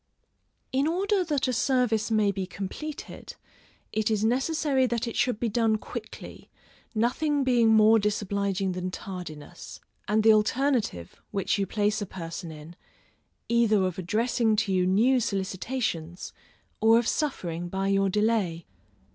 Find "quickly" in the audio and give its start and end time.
5.77-6.49